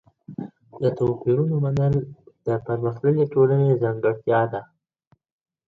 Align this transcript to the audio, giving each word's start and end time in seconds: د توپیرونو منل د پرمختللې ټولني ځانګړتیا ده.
د 0.81 0.83
توپیرونو 0.97 1.55
منل 1.63 1.93
د 2.45 2.47
پرمختللې 2.65 3.23
ټولني 3.33 3.69
ځانګړتیا 3.83 4.41
ده. 4.53 4.61